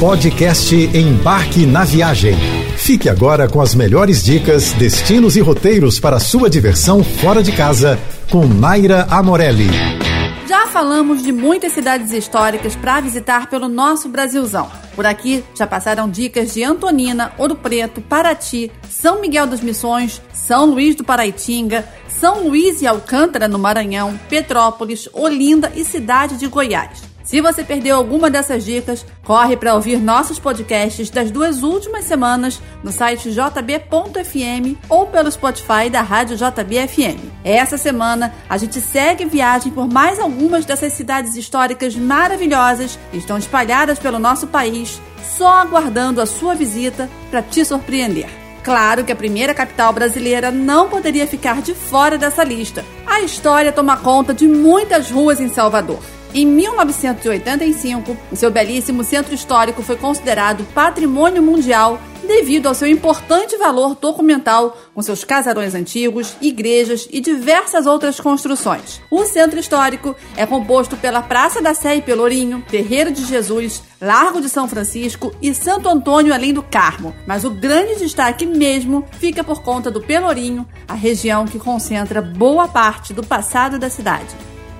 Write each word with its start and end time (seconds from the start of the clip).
Podcast 0.00 0.74
Embarque 0.74 1.64
na 1.64 1.84
Viagem. 1.84 2.34
Fique 2.76 3.08
agora 3.08 3.48
com 3.48 3.60
as 3.60 3.76
melhores 3.76 4.24
dicas, 4.24 4.72
destinos 4.72 5.36
e 5.36 5.40
roteiros 5.40 6.00
para 6.00 6.18
sua 6.18 6.50
diversão 6.50 7.02
fora 7.04 7.42
de 7.42 7.52
casa 7.52 7.98
com 8.28 8.44
Naira 8.44 9.06
Amorelli. 9.08 9.68
Já 10.48 10.66
falamos 10.66 11.22
de 11.22 11.30
muitas 11.30 11.72
cidades 11.72 12.12
históricas 12.12 12.74
para 12.74 13.00
visitar 13.00 13.48
pelo 13.48 13.68
nosso 13.68 14.08
Brasilzão. 14.08 14.68
Por 14.96 15.06
aqui 15.06 15.44
já 15.56 15.66
passaram 15.66 16.10
dicas 16.10 16.52
de 16.52 16.64
Antonina, 16.64 17.32
Ouro 17.38 17.54
Preto, 17.54 18.00
Paraty, 18.00 18.72
São 18.90 19.20
Miguel 19.20 19.46
das 19.46 19.60
Missões, 19.60 20.20
São 20.32 20.66
Luís 20.66 20.96
do 20.96 21.04
Paraitinga, 21.04 21.88
São 22.08 22.48
Luís 22.48 22.82
e 22.82 22.86
Alcântara 22.86 23.46
no 23.46 23.60
Maranhão, 23.60 24.18
Petrópolis, 24.28 25.08
Olinda 25.12 25.72
e 25.74 25.84
cidade 25.84 26.36
de 26.36 26.48
Goiás. 26.48 27.13
Se 27.24 27.40
você 27.40 27.64
perdeu 27.64 27.96
alguma 27.96 28.30
dessas 28.30 28.66
dicas, 28.66 29.04
corre 29.24 29.56
para 29.56 29.74
ouvir 29.74 29.96
nossos 29.96 30.38
podcasts 30.38 31.08
das 31.08 31.30
duas 31.30 31.62
últimas 31.62 32.04
semanas 32.04 32.60
no 32.82 32.92
site 32.92 33.30
jb.fm 33.32 34.76
ou 34.90 35.06
pelo 35.06 35.32
Spotify 35.32 35.88
da 35.90 36.02
Rádio 36.02 36.36
JBFM. 36.36 37.18
Essa 37.42 37.78
semana 37.78 38.34
a 38.46 38.58
gente 38.58 38.78
segue 38.78 39.24
viagem 39.24 39.72
por 39.72 39.90
mais 39.90 40.20
algumas 40.20 40.66
dessas 40.66 40.92
cidades 40.92 41.34
históricas 41.34 41.96
maravilhosas 41.96 42.98
que 43.10 43.16
estão 43.16 43.38
espalhadas 43.38 43.98
pelo 43.98 44.18
nosso 44.18 44.46
país, 44.46 45.00
só 45.38 45.62
aguardando 45.62 46.20
a 46.20 46.26
sua 46.26 46.54
visita 46.54 47.08
para 47.30 47.40
te 47.40 47.64
surpreender. 47.64 48.28
Claro 48.62 49.02
que 49.02 49.12
a 49.12 49.16
primeira 49.16 49.54
capital 49.54 49.94
brasileira 49.94 50.50
não 50.50 50.90
poderia 50.90 51.26
ficar 51.26 51.62
de 51.62 51.74
fora 51.74 52.18
dessa 52.18 52.44
lista. 52.44 52.84
A 53.06 53.22
história 53.22 53.72
toma 53.72 53.96
conta 53.96 54.34
de 54.34 54.46
muitas 54.46 55.10
ruas 55.10 55.40
em 55.40 55.48
Salvador. 55.48 56.00
Em 56.34 56.44
1985, 56.44 58.16
o 58.32 58.34
seu 58.34 58.50
belíssimo 58.50 59.04
centro 59.04 59.32
histórico 59.32 59.84
foi 59.84 59.94
considerado 59.94 60.64
patrimônio 60.74 61.40
mundial 61.40 62.00
devido 62.26 62.66
ao 62.66 62.74
seu 62.74 62.88
importante 62.88 63.56
valor 63.56 63.94
documental, 63.94 64.76
com 64.92 65.00
seus 65.00 65.22
casarões 65.22 65.76
antigos, 65.76 66.34
igrejas 66.40 67.06
e 67.12 67.20
diversas 67.20 67.86
outras 67.86 68.18
construções. 68.18 69.00
O 69.12 69.24
centro 69.26 69.60
histórico 69.60 70.16
é 70.36 70.44
composto 70.44 70.96
pela 70.96 71.22
Praça 71.22 71.62
da 71.62 71.72
Sé 71.72 71.96
e 71.96 72.02
Pelourinho, 72.02 72.64
Terreiro 72.68 73.12
de 73.12 73.24
Jesus, 73.24 73.80
Largo 74.00 74.40
de 74.40 74.48
São 74.48 74.66
Francisco 74.66 75.32
e 75.40 75.54
Santo 75.54 75.88
Antônio 75.88 76.34
além 76.34 76.52
do 76.52 76.64
Carmo, 76.64 77.14
mas 77.28 77.44
o 77.44 77.50
grande 77.50 78.00
destaque 78.00 78.44
mesmo 78.44 79.04
fica 79.20 79.44
por 79.44 79.62
conta 79.62 79.88
do 79.88 80.00
Pelourinho, 80.00 80.66
a 80.88 80.94
região 80.94 81.46
que 81.46 81.60
concentra 81.60 82.20
boa 82.20 82.66
parte 82.66 83.12
do 83.12 83.22
passado 83.22 83.78
da 83.78 83.88
cidade. 83.88 84.34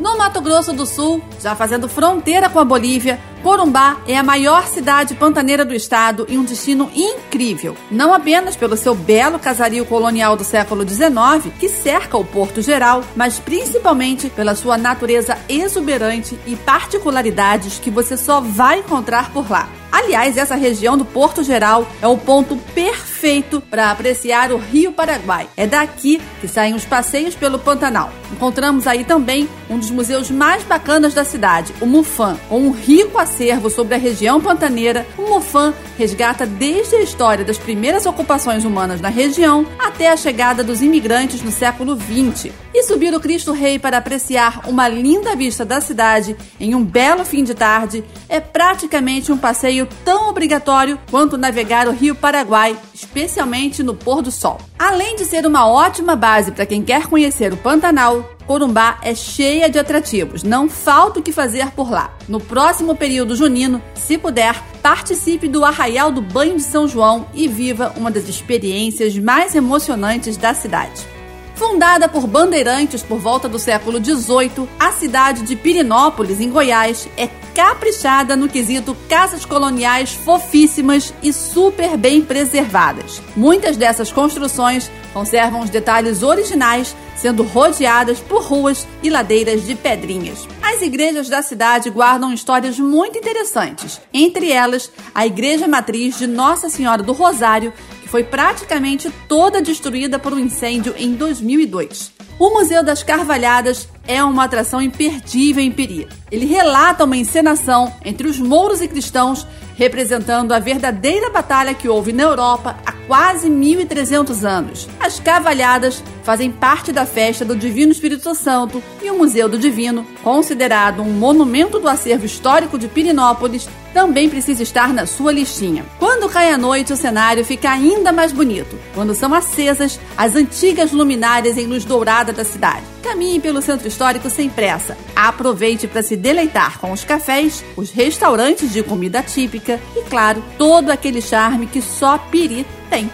No 0.00 0.16
Mato 0.16 0.40
Grosso 0.40 0.72
do 0.72 0.86
Sul, 0.86 1.22
já 1.38 1.54
fazendo 1.54 1.86
fronteira 1.86 2.48
com 2.48 2.58
a 2.58 2.64
Bolívia, 2.64 3.20
Corumbá 3.42 3.98
é 4.08 4.16
a 4.16 4.22
maior 4.22 4.66
cidade 4.66 5.14
pantaneira 5.14 5.62
do 5.62 5.74
estado 5.74 6.24
e 6.26 6.38
um 6.38 6.42
destino 6.42 6.90
incrível, 6.94 7.76
não 7.90 8.14
apenas 8.14 8.56
pelo 8.56 8.78
seu 8.78 8.94
belo 8.94 9.38
casario 9.38 9.84
colonial 9.84 10.38
do 10.38 10.44
século 10.44 10.88
XIX, 10.88 11.54
que 11.58 11.68
cerca 11.68 12.16
o 12.16 12.24
Porto 12.24 12.62
Geral, 12.62 13.04
mas 13.14 13.38
principalmente 13.38 14.30
pela 14.30 14.54
sua 14.54 14.78
natureza 14.78 15.36
exuberante 15.50 16.38
e 16.46 16.56
particularidades 16.56 17.78
que 17.78 17.90
você 17.90 18.16
só 18.16 18.40
vai 18.40 18.78
encontrar 18.78 19.30
por 19.30 19.50
lá. 19.50 19.68
Aliás, 19.92 20.36
essa 20.36 20.54
região 20.54 20.96
do 20.96 21.04
Porto 21.04 21.42
Geral 21.42 21.86
é 22.00 22.06
o 22.06 22.16
ponto 22.16 22.56
perfeito 22.74 23.60
para 23.60 23.90
apreciar 23.90 24.52
o 24.52 24.56
Rio 24.56 24.92
Paraguai. 24.92 25.48
É 25.56 25.66
daqui 25.66 26.20
que 26.40 26.48
saem 26.48 26.74
os 26.74 26.84
passeios 26.84 27.34
pelo 27.34 27.58
Pantanal. 27.58 28.10
Encontramos 28.32 28.86
aí 28.86 29.04
também 29.04 29.48
um 29.68 29.78
dos 29.78 29.90
museus 29.90 30.30
mais 30.30 30.62
bacanas 30.62 31.12
da 31.14 31.24
cidade, 31.24 31.74
o 31.80 31.86
Mufan, 31.86 32.38
com 32.48 32.60
um 32.60 32.70
rico 32.70 33.18
acervo 33.18 33.68
sobre 33.68 33.94
a 33.94 33.98
região 33.98 34.40
pantaneira. 34.40 35.06
O 35.18 35.22
Mufan 35.28 35.74
resgata 35.98 36.46
desde 36.46 36.96
a 36.96 37.02
história 37.02 37.44
das 37.44 37.58
primeiras 37.58 38.06
ocupações 38.06 38.64
humanas 38.64 39.00
na 39.00 39.08
região 39.08 39.66
até 39.78 40.10
a 40.10 40.16
chegada 40.16 40.64
dos 40.64 40.82
imigrantes 40.82 41.42
no 41.42 41.50
século 41.50 41.96
XX. 41.96 42.52
E 42.80 42.82
subir 42.82 43.14
o 43.14 43.20
Cristo 43.20 43.52
Rei 43.52 43.78
para 43.78 43.98
apreciar 43.98 44.62
uma 44.66 44.88
linda 44.88 45.36
vista 45.36 45.66
da 45.66 45.82
cidade 45.82 46.34
em 46.58 46.74
um 46.74 46.82
belo 46.82 47.26
fim 47.26 47.44
de 47.44 47.52
tarde 47.52 48.02
é 48.26 48.40
praticamente 48.40 49.30
um 49.30 49.36
passeio 49.36 49.86
tão 50.02 50.30
obrigatório 50.30 50.98
quanto 51.10 51.36
navegar 51.36 51.86
o 51.86 51.92
Rio 51.92 52.14
Paraguai, 52.14 52.74
especialmente 52.94 53.82
no 53.82 53.94
pôr 53.94 54.22
do 54.22 54.30
sol. 54.30 54.58
Além 54.78 55.14
de 55.14 55.26
ser 55.26 55.46
uma 55.46 55.68
ótima 55.68 56.16
base 56.16 56.52
para 56.52 56.64
quem 56.64 56.82
quer 56.82 57.06
conhecer 57.06 57.52
o 57.52 57.56
Pantanal, 57.58 58.30
Corumbá 58.46 58.98
é 59.02 59.14
cheia 59.14 59.68
de 59.68 59.78
atrativos, 59.78 60.42
não 60.42 60.66
falta 60.66 61.20
o 61.20 61.22
que 61.22 61.32
fazer 61.32 61.70
por 61.72 61.90
lá. 61.90 62.16
No 62.26 62.40
próximo 62.40 62.96
período 62.96 63.36
junino, 63.36 63.82
se 63.94 64.16
puder, 64.16 64.58
participe 64.82 65.48
do 65.48 65.66
Arraial 65.66 66.10
do 66.10 66.22
Banho 66.22 66.56
de 66.56 66.62
São 66.62 66.88
João 66.88 67.26
e 67.34 67.46
viva 67.46 67.92
uma 67.94 68.10
das 68.10 68.26
experiências 68.26 69.18
mais 69.18 69.54
emocionantes 69.54 70.38
da 70.38 70.54
cidade. 70.54 71.19
Fundada 71.60 72.08
por 72.08 72.26
bandeirantes 72.26 73.02
por 73.02 73.18
volta 73.18 73.46
do 73.46 73.58
século 73.58 74.02
XVIII, 74.02 74.66
a 74.78 74.92
cidade 74.92 75.42
de 75.42 75.54
Pirinópolis, 75.54 76.40
em 76.40 76.48
Goiás, 76.48 77.06
é 77.18 77.28
caprichada 77.54 78.34
no 78.34 78.48
quesito 78.48 78.96
casas 79.10 79.44
coloniais 79.44 80.14
fofíssimas 80.14 81.12
e 81.22 81.34
super 81.34 81.98
bem 81.98 82.22
preservadas. 82.22 83.20
Muitas 83.36 83.76
dessas 83.76 84.10
construções 84.10 84.90
conservam 85.12 85.60
os 85.60 85.68
detalhes 85.68 86.22
originais, 86.22 86.96
sendo 87.14 87.42
rodeadas 87.42 88.20
por 88.20 88.42
ruas 88.42 88.88
e 89.02 89.10
ladeiras 89.10 89.66
de 89.66 89.74
pedrinhas. 89.74 90.48
As 90.62 90.80
igrejas 90.80 91.28
da 91.28 91.42
cidade 91.42 91.90
guardam 91.90 92.32
histórias 92.32 92.78
muito 92.78 93.18
interessantes, 93.18 94.00
entre 94.14 94.50
elas 94.50 94.90
a 95.14 95.26
Igreja 95.26 95.68
Matriz 95.68 96.16
de 96.16 96.26
Nossa 96.26 96.70
Senhora 96.70 97.02
do 97.02 97.12
Rosário, 97.12 97.70
foi 98.10 98.24
praticamente 98.24 99.08
toda 99.28 99.62
destruída 99.62 100.18
por 100.18 100.32
um 100.32 100.38
incêndio 100.38 100.92
em 100.98 101.14
2002. 101.14 102.12
O 102.40 102.50
Museu 102.50 102.82
das 102.82 103.04
Carvalhadas 103.04 103.88
é 104.04 104.22
uma 104.24 104.44
atração 104.44 104.82
imperdível 104.82 105.62
em 105.62 105.70
Peri. 105.70 106.08
Ele 106.28 106.44
relata 106.44 107.04
uma 107.04 107.16
encenação 107.16 107.94
entre 108.04 108.26
os 108.26 108.40
mouros 108.40 108.82
e 108.82 108.88
cristãos, 108.88 109.46
representando 109.76 110.52
a 110.52 110.58
verdadeira 110.58 111.30
batalha 111.30 111.72
que 111.72 111.88
houve 111.88 112.12
na 112.12 112.24
Europa 112.24 112.76
há 112.84 112.90
quase 113.06 113.48
1.300 113.48 114.42
anos. 114.42 114.88
As 114.98 115.20
Carvalhadas 115.20 116.02
fazem 116.30 116.52
parte 116.52 116.92
da 116.92 117.04
festa 117.04 117.44
do 117.44 117.56
Divino 117.56 117.90
Espírito 117.90 118.36
Santo 118.36 118.80
e 119.02 119.10
o 119.10 119.18
Museu 119.18 119.48
do 119.48 119.58
Divino, 119.58 120.06
considerado 120.22 121.02
um 121.02 121.10
monumento 121.10 121.80
do 121.80 121.88
acervo 121.88 122.24
histórico 122.24 122.78
de 122.78 122.86
Pirinópolis, 122.86 123.68
também 123.92 124.30
precisa 124.30 124.62
estar 124.62 124.94
na 124.94 125.06
sua 125.06 125.32
listinha. 125.32 125.84
Quando 125.98 126.28
cai 126.28 126.52
a 126.52 126.56
noite, 126.56 126.92
o 126.92 126.96
cenário 126.96 127.44
fica 127.44 127.68
ainda 127.68 128.12
mais 128.12 128.30
bonito, 128.30 128.78
quando 128.94 129.12
são 129.12 129.34
acesas 129.34 129.98
as 130.16 130.36
antigas 130.36 130.92
luminárias 130.92 131.58
em 131.58 131.66
luz 131.66 131.84
dourada 131.84 132.32
da 132.32 132.44
cidade. 132.44 132.84
Caminhe 133.02 133.40
pelo 133.40 133.60
centro 133.60 133.88
histórico 133.88 134.30
sem 134.30 134.48
pressa. 134.48 134.96
Aproveite 135.16 135.88
para 135.88 136.00
se 136.00 136.14
deleitar 136.14 136.78
com 136.78 136.92
os 136.92 137.02
cafés, 137.02 137.64
os 137.76 137.90
restaurantes 137.90 138.72
de 138.72 138.84
comida 138.84 139.20
típica 139.20 139.80
e, 139.96 140.02
claro, 140.02 140.44
todo 140.56 140.90
aquele 140.90 141.20
charme 141.20 141.66
que 141.66 141.82
só 141.82 142.18
Piri 142.18 142.64
tem. 142.88 143.10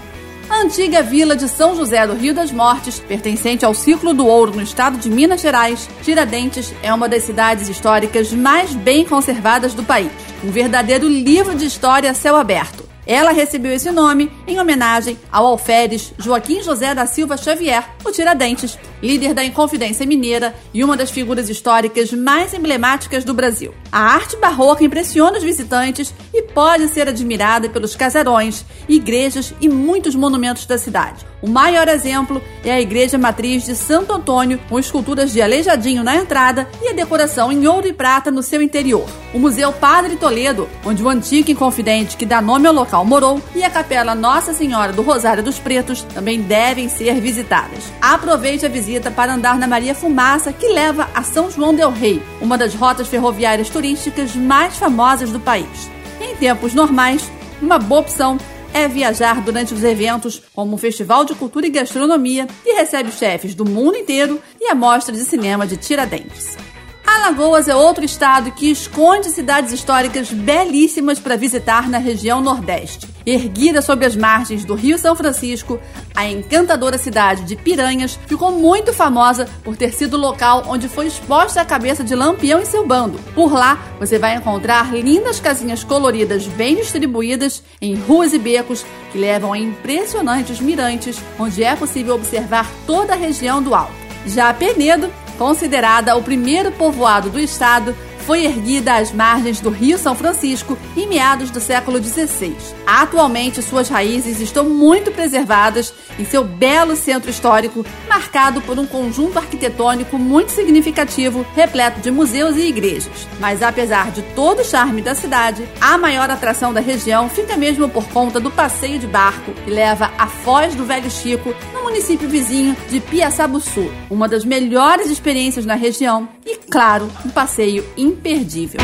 A 0.48 0.62
antiga 0.62 1.02
vila 1.02 1.34
de 1.34 1.48
São 1.48 1.74
José 1.74 2.06
do 2.06 2.14
Rio 2.14 2.32
das 2.32 2.52
Mortes, 2.52 3.00
pertencente 3.00 3.64
ao 3.64 3.74
Ciclo 3.74 4.14
do 4.14 4.26
Ouro 4.26 4.54
no 4.54 4.62
estado 4.62 4.96
de 4.96 5.10
Minas 5.10 5.40
Gerais, 5.40 5.88
Tiradentes 6.02 6.72
é 6.84 6.94
uma 6.94 7.08
das 7.08 7.24
cidades 7.24 7.68
históricas 7.68 8.32
mais 8.32 8.72
bem 8.72 9.04
conservadas 9.04 9.74
do 9.74 9.82
país. 9.82 10.10
Um 10.44 10.50
verdadeiro 10.50 11.08
livro 11.08 11.56
de 11.56 11.66
história 11.66 12.10
a 12.12 12.14
céu 12.14 12.36
aberto. 12.36 12.86
Ela 13.04 13.32
recebeu 13.32 13.72
esse 13.72 13.90
nome 13.90 14.30
em 14.46 14.58
homenagem 14.60 15.18
ao 15.32 15.46
alferes 15.46 16.12
Joaquim 16.18 16.62
José 16.62 16.94
da 16.94 17.06
Silva 17.06 17.36
Xavier, 17.36 17.84
o 18.04 18.12
Tiradentes, 18.12 18.78
líder 19.02 19.34
da 19.34 19.44
Inconfidência 19.44 20.06
Mineira 20.06 20.54
e 20.72 20.82
uma 20.82 20.96
das 20.96 21.10
figuras 21.10 21.48
históricas 21.48 22.12
mais 22.12 22.54
emblemáticas 22.54 23.24
do 23.24 23.34
Brasil. 23.34 23.74
A 23.92 24.00
arte 24.00 24.36
barroca 24.36 24.84
impressiona 24.84 25.38
os 25.38 25.44
visitantes 25.44 26.14
e 26.32 26.42
pode 26.42 26.88
ser 26.88 27.08
admirada 27.08 27.68
pelos 27.68 27.94
casarões, 27.94 28.64
igrejas 28.88 29.54
e 29.60 29.68
muitos 29.68 30.14
monumentos 30.14 30.66
da 30.66 30.78
cidade. 30.78 31.24
O 31.42 31.48
maior 31.48 31.86
exemplo 31.86 32.42
é 32.64 32.72
a 32.72 32.80
Igreja 32.80 33.18
Matriz 33.18 33.64
de 33.64 33.76
Santo 33.76 34.12
Antônio, 34.12 34.58
com 34.68 34.78
esculturas 34.78 35.32
de 35.32 35.42
aleijadinho 35.42 36.02
na 36.02 36.16
entrada 36.16 36.66
e 36.82 36.88
a 36.88 36.92
decoração 36.92 37.52
em 37.52 37.66
ouro 37.66 37.86
e 37.86 37.92
prata 37.92 38.30
no 38.30 38.42
seu 38.42 38.62
interior. 38.62 39.06
O 39.34 39.38
Museu 39.38 39.70
Padre 39.72 40.16
Toledo, 40.16 40.68
onde 40.84 41.02
o 41.02 41.08
antigo 41.08 41.50
Inconfidente 41.50 42.16
que 42.16 42.26
dá 42.26 42.40
nome 42.40 42.66
ao 42.66 42.74
local 42.74 43.04
morou, 43.04 43.40
e 43.54 43.62
a 43.62 43.70
Capela 43.70 44.14
Nossa 44.14 44.52
Senhora 44.52 44.92
do 44.92 45.02
Rosário 45.02 45.42
dos 45.42 45.58
Pretos 45.58 46.02
também 46.14 46.40
devem 46.40 46.88
ser 46.88 47.20
visitadas. 47.20 47.84
Aproveite 48.00 48.64
a 48.64 48.68
visita 48.68 48.85
para 49.10 49.34
andar 49.34 49.58
na 49.58 49.66
Maria 49.66 49.94
Fumaça, 49.94 50.52
que 50.52 50.68
leva 50.68 51.08
a 51.14 51.22
São 51.22 51.50
João 51.50 51.74
del 51.74 51.90
Rei, 51.90 52.22
uma 52.40 52.56
das 52.56 52.74
rotas 52.74 53.08
ferroviárias 53.08 53.68
turísticas 53.68 54.34
mais 54.36 54.76
famosas 54.76 55.30
do 55.30 55.40
país. 55.40 55.90
Em 56.20 56.36
tempos 56.36 56.72
normais, 56.72 57.30
uma 57.60 57.78
boa 57.78 58.00
opção 58.00 58.38
é 58.72 58.86
viajar 58.86 59.40
durante 59.40 59.74
os 59.74 59.82
eventos 59.82 60.42
como 60.54 60.76
o 60.76 60.78
Festival 60.78 61.24
de 61.24 61.34
Cultura 61.34 61.66
e 61.66 61.70
Gastronomia, 61.70 62.46
que 62.62 62.72
recebe 62.74 63.10
chefes 63.10 63.54
do 63.54 63.64
mundo 63.64 63.96
inteiro, 63.96 64.40
e 64.60 64.68
a 64.68 64.74
Mostra 64.74 65.14
de 65.14 65.24
Cinema 65.24 65.66
de 65.66 65.76
Tiradentes. 65.76 66.56
Alagoas 67.04 67.68
é 67.68 67.74
outro 67.74 68.04
estado 68.04 68.52
que 68.52 68.70
esconde 68.70 69.30
cidades 69.30 69.72
históricas 69.72 70.30
belíssimas 70.30 71.18
para 71.18 71.36
visitar 71.36 71.88
na 71.88 71.98
região 71.98 72.40
Nordeste. 72.40 73.15
Erguida 73.26 73.82
sobre 73.82 74.06
as 74.06 74.14
margens 74.14 74.64
do 74.64 74.76
Rio 74.76 74.96
São 74.96 75.16
Francisco, 75.16 75.80
a 76.14 76.28
encantadora 76.28 76.96
cidade 76.96 77.42
de 77.42 77.56
Piranhas 77.56 78.16
ficou 78.24 78.52
muito 78.52 78.92
famosa 78.92 79.48
por 79.64 79.76
ter 79.76 79.92
sido 79.92 80.14
o 80.14 80.20
local 80.20 80.62
onde 80.68 80.88
foi 80.88 81.08
exposta 81.08 81.60
a 81.60 81.64
cabeça 81.64 82.04
de 82.04 82.14
Lampião 82.14 82.60
e 82.60 82.66
seu 82.66 82.86
bando. 82.86 83.18
Por 83.34 83.52
lá, 83.52 83.82
você 83.98 84.16
vai 84.16 84.36
encontrar 84.36 84.94
lindas 84.94 85.40
casinhas 85.40 85.82
coloridas 85.82 86.46
bem 86.46 86.76
distribuídas 86.76 87.64
em 87.82 87.96
ruas 87.96 88.32
e 88.32 88.38
becos 88.38 88.86
que 89.10 89.18
levam 89.18 89.52
a 89.52 89.58
impressionantes 89.58 90.60
mirantes, 90.60 91.20
onde 91.36 91.64
é 91.64 91.74
possível 91.74 92.14
observar 92.14 92.70
toda 92.86 93.14
a 93.14 93.16
região 93.16 93.60
do 93.60 93.74
Alto. 93.74 93.92
Já 94.24 94.54
Penedo 94.54 95.10
considerada 95.36 96.16
o 96.16 96.22
primeiro 96.22 96.72
povoado 96.72 97.30
do 97.30 97.38
estado, 97.38 97.94
foi 98.26 98.44
erguida 98.44 98.96
às 98.96 99.12
margens 99.12 99.60
do 99.60 99.70
Rio 99.70 99.96
São 99.96 100.16
Francisco 100.16 100.76
em 100.96 101.06
meados 101.06 101.48
do 101.48 101.60
século 101.60 102.02
XVI. 102.02 102.56
Atualmente, 102.84 103.62
suas 103.62 103.88
raízes 103.88 104.40
estão 104.40 104.68
muito 104.68 105.12
preservadas 105.12 105.94
em 106.18 106.24
seu 106.24 106.42
belo 106.42 106.96
centro 106.96 107.30
histórico, 107.30 107.86
marcado 108.08 108.60
por 108.60 108.78
um 108.78 108.86
conjunto 108.86 109.38
arquitetônico 109.38 110.18
muito 110.18 110.50
significativo, 110.50 111.46
repleto 111.54 112.00
de 112.00 112.10
museus 112.10 112.56
e 112.56 112.62
igrejas. 112.62 113.28
Mas 113.38 113.62
apesar 113.62 114.10
de 114.10 114.22
todo 114.34 114.60
o 114.60 114.64
charme 114.64 115.02
da 115.02 115.14
cidade, 115.14 115.68
a 115.80 115.96
maior 115.96 116.28
atração 116.28 116.72
da 116.72 116.80
região 116.80 117.28
fica 117.28 117.56
mesmo 117.56 117.88
por 117.88 118.08
conta 118.08 118.40
do 118.40 118.50
passeio 118.50 118.98
de 118.98 119.06
barco 119.06 119.52
que 119.64 119.70
leva 119.70 120.10
a 120.18 120.26
Foz 120.26 120.74
do 120.74 120.84
Velho 120.84 121.10
Chico, 121.10 121.54
no 121.72 121.85
município 121.86 122.28
vizinho 122.28 122.76
de 122.90 122.98
Piaçabuçu, 122.98 123.88
uma 124.10 124.28
das 124.28 124.44
melhores 124.44 125.08
experiências 125.08 125.64
na 125.64 125.76
região 125.76 126.28
e, 126.44 126.56
claro, 126.56 127.08
um 127.24 127.30
passeio 127.30 127.84
imperdível. 127.96 128.80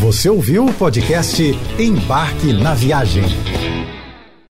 Você 0.00 0.28
ouviu 0.28 0.66
o 0.66 0.74
podcast 0.74 1.42
Embarque 1.78 2.52
na 2.52 2.74
Viagem. 2.74 3.24